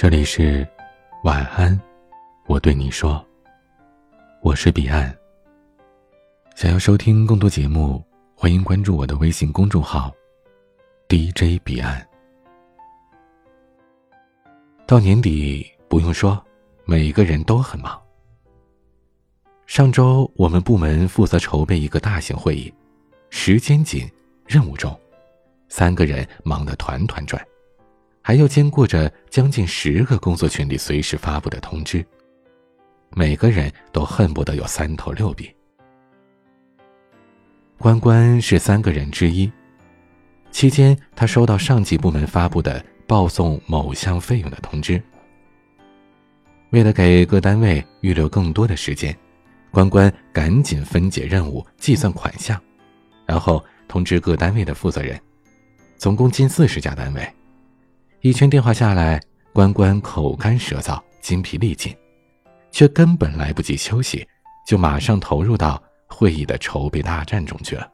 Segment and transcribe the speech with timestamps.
[0.00, 0.64] 这里是
[1.24, 1.76] 晚安，
[2.46, 3.20] 我对你说，
[4.42, 5.12] 我是彼岸。
[6.54, 8.00] 想要收听更多节目，
[8.36, 10.14] 欢迎关注我的微信公众号
[11.08, 12.08] DJ 彼岸。
[14.86, 16.40] 到年底，不用说，
[16.84, 18.00] 每个人都很忙。
[19.66, 22.72] 上周我们部门负责筹备一个大型会议，
[23.30, 24.08] 时间紧，
[24.46, 24.96] 任务重，
[25.68, 27.44] 三个人忙得团团转。
[28.28, 32.04] 还要兼顾着将近十个工作群里随时发布的通知，
[33.12, 35.50] 每个人都恨不得有三头六臂。
[37.78, 39.50] 关关是三个人之一，
[40.50, 45.02] 期间他收到上级部门发布的报送某项费用的通知。
[46.68, 49.16] 为了给各单位预留更多的时间，
[49.70, 52.60] 关关赶紧分解任务、计算款项，
[53.24, 55.18] 然后通知各单位的负责人，
[55.96, 57.26] 总共近四十家单位。
[58.28, 59.18] 一圈电话下来，
[59.54, 61.96] 关关口干舌燥、精疲力尽，
[62.70, 64.28] 却根本来不及休息，
[64.66, 67.90] 就马上投入到会议的筹备大战中去了。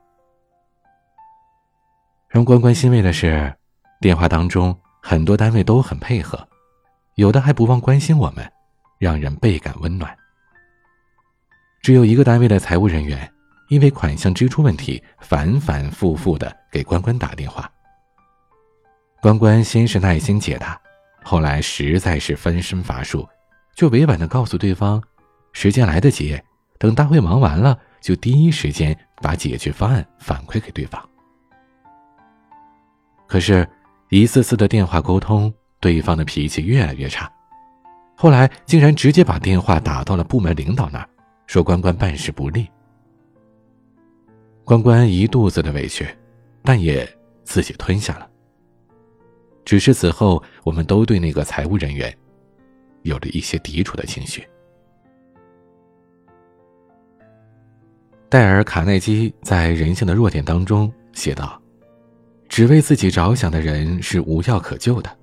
[2.28, 3.54] 让关关欣慰的是，
[4.00, 6.44] 电话当中很多单位都很配合，
[7.14, 8.44] 有的还不忘关心我们，
[8.98, 10.12] 让人倍感温暖。
[11.80, 13.32] 只有一个单位的财务人员，
[13.68, 17.70] 因为款项支出问题，反反复复的给关关打电话。
[19.24, 20.78] 关关先是耐心解答，
[21.22, 23.26] 后来实在是分身乏术，
[23.74, 25.02] 就委婉的告诉对方，
[25.54, 26.38] 时间来得及，
[26.78, 31.02] 等大会忙完了，就第一时间把解决方案反馈给对方。
[33.26, 33.66] 可是，
[34.10, 35.50] 一次次的电话沟通，
[35.80, 37.32] 对方的脾气越来越差，
[38.14, 41.08] 后来竟然直接把电话打到了部门领导那儿，
[41.46, 42.68] 说关关办事不力。
[44.66, 46.06] 关关一肚子的委屈，
[46.62, 47.08] 但也
[47.42, 48.28] 自己吞下了。
[49.64, 52.14] 只是此后，我们都对那个财务人员
[53.02, 54.46] 有了一些抵触的情绪。
[58.28, 61.60] 戴尔·卡耐基在《人性的弱点》当中写道
[62.48, 65.16] ：“只为自己着想的人是无药可救的，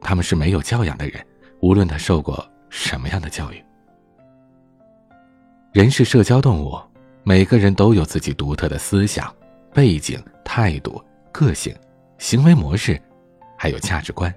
[0.00, 1.24] 他们是没有教养的人，
[1.60, 3.62] 无论他受过什么样的教育。
[5.72, 6.76] 人是社交动物，
[7.22, 9.32] 每个人都有自己独特的思想、
[9.74, 11.00] 背景、态度、
[11.30, 11.72] 个性、
[12.18, 13.00] 行为模式。”
[13.62, 14.34] 还有价值观。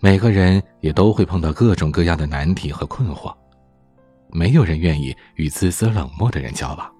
[0.00, 3.32] 每个人也都会碰到各种各样的难题和困惑，
[4.32, 6.92] 没有人愿意与自私冷漠的人交往。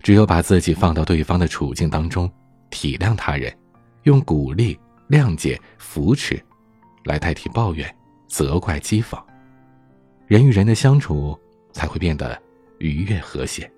[0.00, 2.30] 只有把自己放到对方的处境当中，
[2.68, 3.50] 体谅他人，
[4.02, 4.78] 用鼓励、
[5.08, 6.38] 谅解、扶持，
[7.04, 7.90] 来代替抱怨、
[8.28, 9.18] 责怪、讥讽，
[10.26, 11.34] 人与人的相处
[11.72, 12.38] 才会变得
[12.80, 13.70] 愉悦和谐。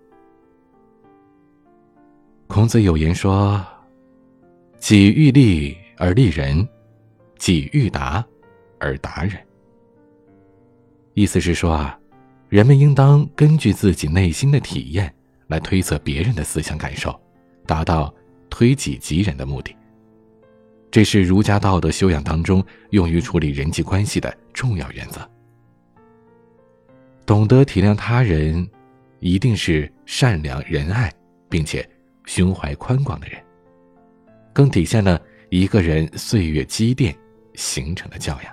[2.49, 3.65] 孔子有言说。
[4.79, 6.67] 己欲立而立人，
[7.37, 8.25] 己欲达
[8.79, 9.35] 而达人。
[11.15, 11.99] 意思是说啊，
[12.49, 15.13] 人们应当根据自己内心的体验
[15.49, 17.21] 来推测别人的思想感受，
[17.67, 18.15] 达到
[18.49, 19.75] 推己及人的目的。
[20.91, 25.29] 这是儒家道德修养当中用于处理人际关系的重要原则。
[27.27, 28.67] 懂得体谅他人，
[29.19, 31.13] 一定是善良仁爱，
[31.49, 31.87] 并且
[32.25, 33.39] 胸怀宽广的人。
[34.59, 37.17] 更体现了一个人岁月积淀
[37.55, 38.53] 形成的教养。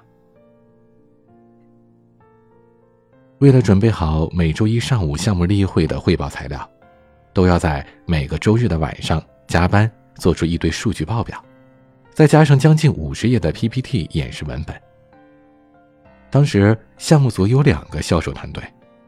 [3.40, 6.70] 为了准备好每周一上午项目例会的汇报材料，
[7.34, 11.44] 都要在每个周日的晚上加班做出一堆数据报表，
[12.14, 14.80] 再加上将近五十页的 PPT 演示文本。
[16.30, 18.64] 当时项目组有两个销售团队，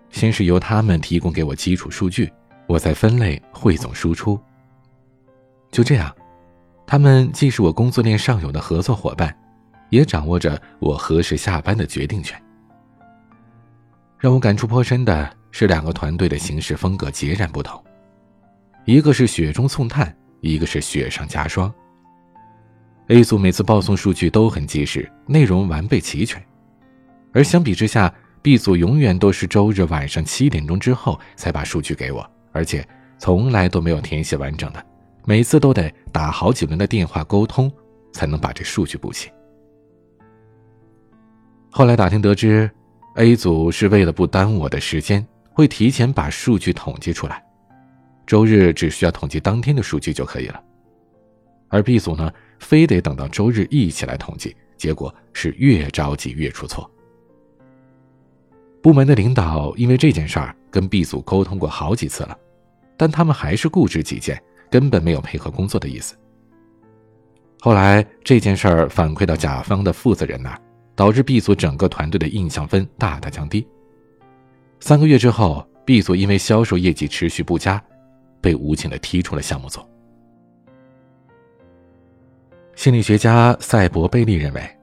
[0.10, 2.34] 先是由他们提供给我基础数据，
[2.66, 4.40] 我再分类汇总输出。
[5.70, 6.12] 就这样。
[6.90, 9.38] 他们既是我工作链上有的合作伙伴，
[9.90, 12.42] 也掌握着我何时下班的决定权。
[14.18, 17.84] 让我感触颇深的是，两个团队的行事风格截然不同，
[18.86, 21.72] 一个是雪中送炭，一个是雪上加霜。
[23.10, 26.42] A 组每次报送数据都很及时，内容完备齐全，
[27.34, 32.88] 而相比之下，B 组永远都是周日晚上七点钟之后才把数据给我，而且
[33.18, 34.86] 从来都没有填写完整的。
[35.30, 37.70] 每次都得打好几轮的电话沟通，
[38.14, 39.30] 才能把这数据补齐。
[41.70, 42.72] 后来打听得知
[43.16, 47.44] ，A 组是为了不耽误我的时间，会提前把数据统计出来，
[48.26, 50.64] 周日只需要统计当天的数据就可以了。
[51.68, 56.90] 而 B 组呢，非得等到周日一起来统计，结果是越着急越出错。
[58.82, 62.40] 部门的领导因为这件事儿跟 B 组沟通过好几次了，
[62.96, 64.42] 但他们还是固执己见。
[64.70, 66.16] 根本没有配合工作的意思。
[67.60, 70.62] 后来这件事儿反馈到甲方的负责人那儿，
[70.96, 73.68] 导致 B 组整个团队的印象分大大降低。
[74.80, 77.84] 三个月之后，B 组因为销售业绩持续不佳，
[78.40, 79.82] 被无情的踢出了项目组。
[82.76, 84.78] 心理学家赛博贝利认为，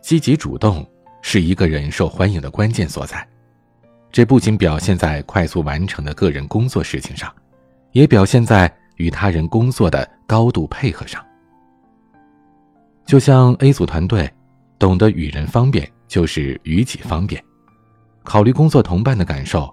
[0.00, 0.88] 积极主动
[1.20, 3.26] 是一个人受欢迎的关键所在。
[4.12, 7.32] 这不仅表现在快速完成的个人工作事情上，
[7.92, 11.24] 也表现在与他人工作的高度配合上。
[13.06, 14.30] 就像 A 组团队，
[14.78, 17.42] 懂得与人方便就是与己方便，
[18.22, 19.68] 考虑工作同伴的感受，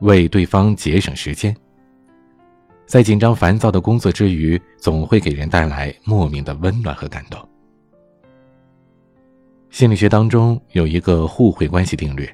[0.00, 1.54] 为对方节省时间。
[2.86, 7.38] 在紧张烦躁的工作之余，总会给人带来莫名的温暖和感动。
[9.70, 12.28] 心理学当中有一个互惠关系定律，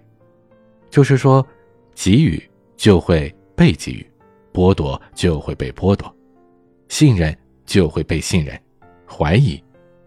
[0.88, 1.44] 就是说，
[1.92, 2.40] 给予
[2.76, 4.06] 就会被给予，
[4.54, 6.10] 剥夺就会被剥夺，
[6.88, 7.36] 信任
[7.66, 8.58] 就会被信任，
[9.04, 9.60] 怀疑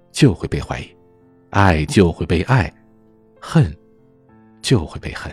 [0.09, 0.89] 就会被怀疑，
[1.49, 2.73] 爱就会被爱，
[3.41, 3.75] 恨
[4.61, 5.29] 就会被恨。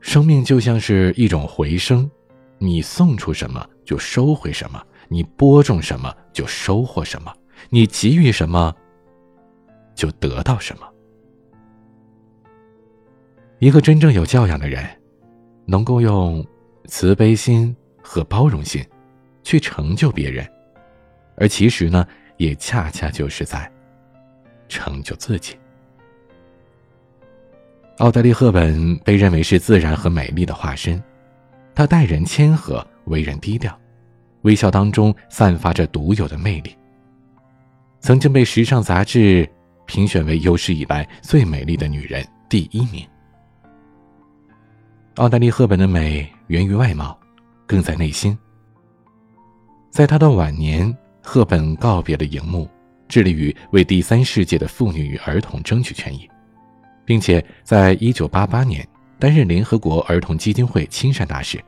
[0.00, 2.08] 生命就像是一种回声。
[2.58, 7.34] 你送出什么就收回什么，你播种什么就收获什么，
[7.68, 8.74] 你给予什么
[9.94, 10.88] 就得到什么。
[13.58, 14.86] 一个真正有教养的人，
[15.66, 16.46] 能够用
[16.86, 18.84] 慈悲心和包容心
[19.42, 20.46] 去成就别人，
[21.36, 23.70] 而其实呢，也恰恰就是在
[24.68, 25.56] 成就自己。
[27.98, 31.00] 奥黛丽·赫本被认为是自然和美丽的化身。
[31.74, 33.76] 她待人谦和，为人低调，
[34.42, 36.76] 微笑当中散发着独有的魅力。
[38.00, 39.48] 曾经被时尚杂志
[39.86, 43.06] 评选为有史以来最美丽的女人第一名。
[45.16, 47.18] 奥黛丽·赫本的美源于外貌，
[47.66, 48.36] 更在内心。
[49.90, 52.68] 在他的晚年，赫本告别了荧幕，
[53.08, 56.28] 致力于为第三世界的妇女与儿童争取权益，
[57.04, 58.86] 并且在一九八八年。
[59.16, 61.58] 担任联合国儿童基金会亲善大使，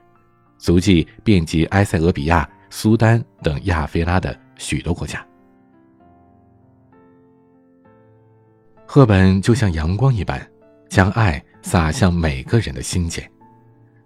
[0.59, 5.25] 足迹遍及埃塞俄比亚、苏丹等亚非拉的许多国家。
[8.85, 10.45] 赫本就像阳光一般，
[10.91, 13.27] 将爱洒向每个人的心间。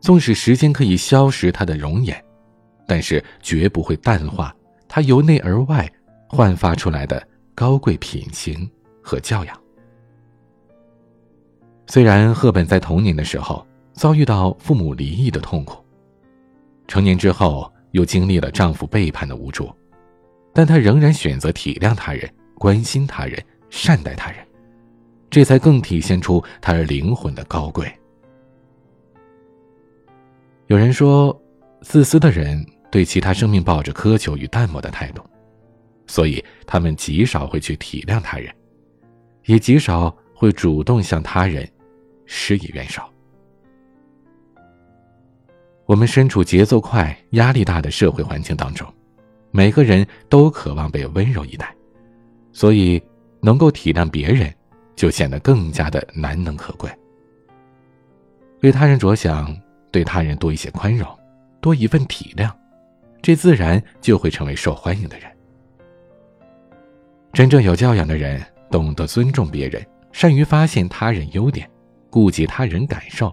[0.00, 2.24] 纵使时间可以消蚀她的容颜，
[2.86, 4.54] 但是绝不会淡化
[4.88, 5.88] 她由内而外
[6.28, 7.22] 焕发出来的
[7.54, 8.68] 高贵品行
[9.02, 9.60] 和教养。
[11.86, 15.84] 虽然赫本在童年的时候遭遇到父母离异的痛苦，
[16.88, 19.70] 成年之后又经历了丈夫背叛的无助，
[20.54, 24.38] 但她仍然选择体谅他人、关心他人、善待他人，
[25.28, 27.92] 这才更体现出她灵魂的高贵。
[30.70, 31.36] 有人说，
[31.82, 35.20] 自私的人对其他生命抱着苛求与淡漠的态度，
[36.06, 38.54] 所以他们极少会去体谅他人，
[39.46, 41.68] 也极少会主动向他人。
[42.24, 43.02] 施以援手。
[45.86, 48.86] 我们身处节奏快、压力大的社会环境当中，
[49.50, 51.74] 每个人都渴望被温柔以待，
[52.52, 53.02] 所以
[53.40, 54.54] 能够体谅别人，
[54.94, 56.88] 就显得更加的难能可贵。
[58.62, 59.52] 为他人着想，
[59.90, 61.08] 对他人多一些宽容，
[61.60, 62.52] 多一份体谅，
[63.22, 65.30] 这自然就会成为受欢迎的人。
[67.32, 71.68] 真正有教养的人，懂得尊重别人，善于发现他人优点。
[72.12, 73.32] 顾及他人感受，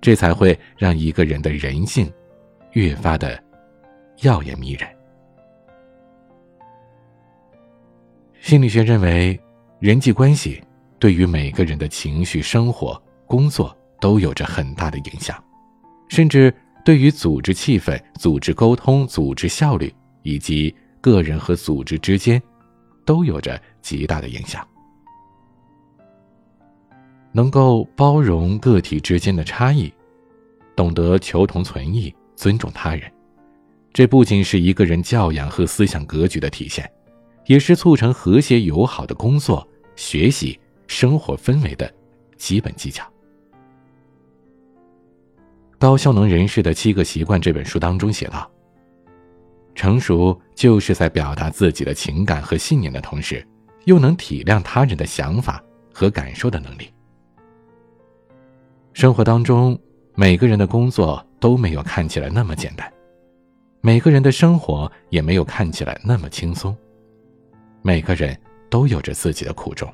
[0.00, 2.12] 这才会让一个人的人性
[2.72, 3.40] 越发的
[4.22, 4.88] 耀眼迷人。
[8.40, 9.38] 心理学认为，
[9.78, 10.60] 人际关系
[10.98, 15.40] 对于每个人的情绪、生活、工作都有着很大的影响，
[16.10, 16.52] 甚至
[16.84, 22.42] 对于组织气氛、组织沟通、组织效率以及个人和组织之间，
[23.04, 24.66] 都有着极大的影响。
[27.32, 29.90] 能够包容个体之间的差异，
[30.74, 33.10] 懂得求同存异、尊重他人，
[33.92, 36.90] 这不仅是一个人教养和思想格局的体现，
[37.46, 41.88] 也是促成和谐友好的工作、学习、生活氛围的
[42.36, 43.04] 基本技巧。
[45.80, 48.48] 《高效能人士的七个习惯》这本书当中写道
[49.74, 53.42] ：“成熟就是在表达自己的情感和信念的同时，
[53.86, 56.92] 又能体谅他人的想法和感受的能力。”
[58.92, 59.80] 生活当中，
[60.14, 62.92] 每个人的工作都没有看起来那么简单，
[63.80, 66.76] 每个人的生活也没有看起来那么轻松。
[67.80, 69.90] 每个人都有着自己的苦衷，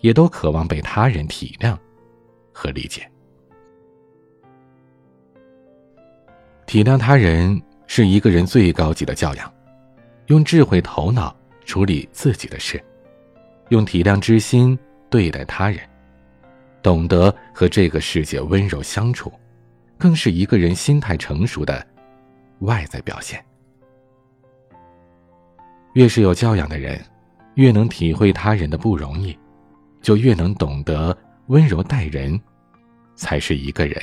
[0.00, 1.74] 也都渴望被他人体谅
[2.52, 3.10] 和理解。
[6.72, 9.52] 体谅他人是一个人最高级的教养，
[10.28, 11.36] 用智慧头脑
[11.66, 12.82] 处理自己的事，
[13.68, 14.78] 用体谅之心
[15.10, 15.80] 对待他人，
[16.82, 19.30] 懂得和这个世界温柔相处，
[19.98, 21.86] 更是一个人心态成熟的
[22.60, 23.44] 外在表现。
[25.92, 26.98] 越是有教养的人，
[27.56, 29.38] 越能体会他人的不容易，
[30.00, 31.14] 就越能懂得
[31.48, 32.40] 温柔待人，
[33.14, 34.02] 才是一个人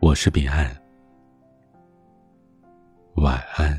[0.00, 0.74] 我是彼岸。
[3.16, 3.78] 晚安。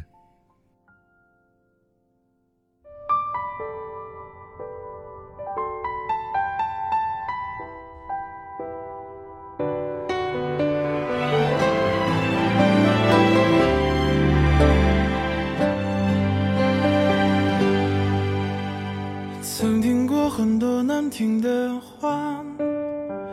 [19.41, 22.45] 曾听过很多难听的话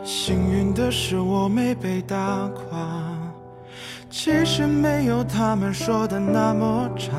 [0.03, 0.48] 心
[0.91, 2.77] 是我没被打垮。
[4.09, 7.11] 其实没有他们说的那么差，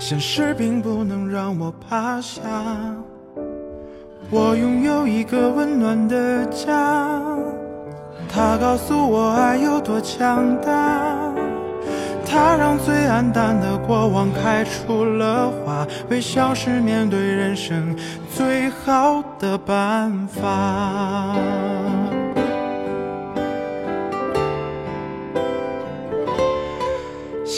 [0.00, 2.40] 现实并不能让我趴下。
[4.30, 7.20] 我拥有一个温暖的家，
[8.28, 11.32] 他告诉我爱有多强大。
[12.30, 17.96] 他让最黯淡的过往开出了花，微笑是面对人生
[18.28, 21.34] 最好的办法。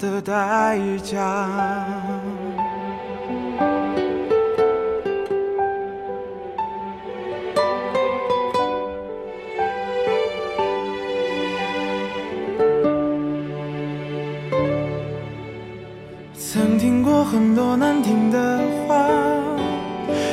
[0.00, 1.18] 的代价。
[16.34, 19.06] 曾听过很多难听的话，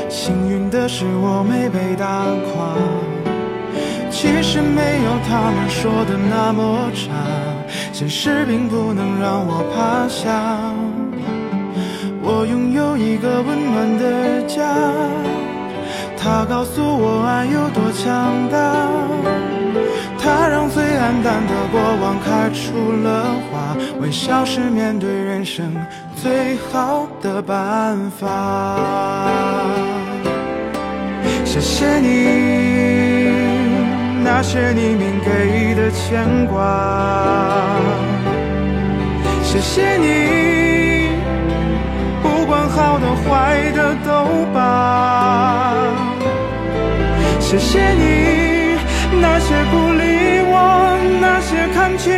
[0.08, 2.74] 幸运的是我没被打垮。
[4.10, 7.12] 其实没有他们说的那么差，
[8.00, 10.30] 现实并不能让我趴下。
[12.22, 14.62] 我拥有一个温暖的家，
[16.16, 18.88] 它告诉我爱有多强大。
[20.20, 25.74] 它让最黯淡的过往开出了花，微笑是面对人生
[26.16, 28.78] 最好的办法。
[31.44, 32.97] 谢谢你
[34.40, 36.62] 那些匿名给的牵挂，
[39.42, 41.10] 谢谢你
[42.22, 45.74] 不管好的坏的都罢，
[47.40, 48.78] 谢谢你
[49.20, 50.06] 那些鼓励。
[51.20, 52.14] 那些看清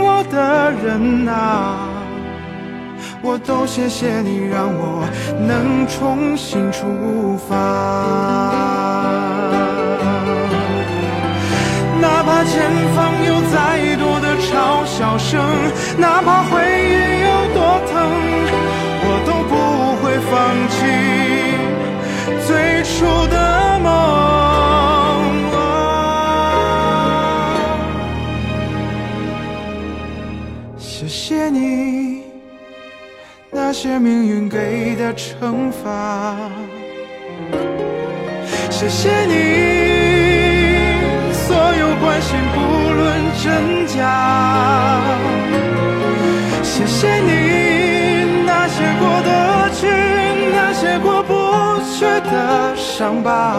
[0.00, 1.88] 我的人啊，
[3.22, 5.08] 我都谢谢你，让我
[5.40, 8.83] 能重新出发。
[12.46, 12.54] 前
[12.94, 13.54] 方有再
[13.96, 15.32] 多的嘲笑声，
[15.98, 17.58] 哪怕回忆有多
[17.90, 17.92] 疼，
[19.06, 19.52] 我都不
[20.00, 20.32] 会放
[20.70, 20.76] 弃
[22.46, 22.48] 最
[22.84, 22.92] 初
[23.28, 23.36] 的
[23.80, 23.86] 梦。
[30.76, 32.22] 谢谢你
[33.50, 36.36] 那些命运给的惩罚，
[38.70, 39.83] 谢谢你
[42.04, 42.60] 关心不
[42.92, 43.02] 论
[43.42, 45.00] 真假，
[46.62, 49.88] 谢谢你那些过得去，
[50.52, 51.32] 那些过不
[51.94, 53.54] 去的伤疤，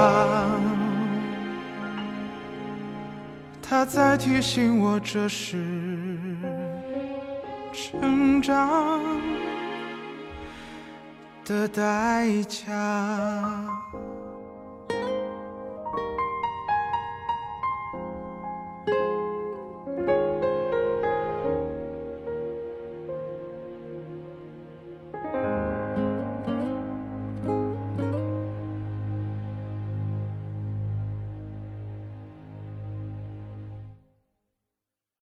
[3.68, 5.58] 它在提醒我这是。
[7.74, 9.02] 成长
[11.44, 12.72] 的代价。